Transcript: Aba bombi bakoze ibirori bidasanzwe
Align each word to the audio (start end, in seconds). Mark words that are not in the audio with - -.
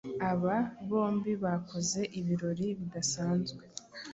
Aba 0.31 0.55
bombi 0.87 1.31
bakoze 1.43 2.01
ibirori 2.19 2.67
bidasanzwe 2.79 3.63